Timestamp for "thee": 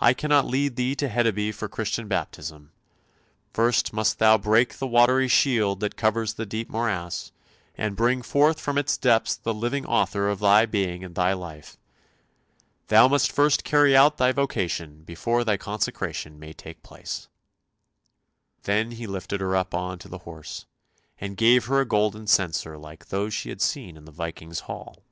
0.76-0.94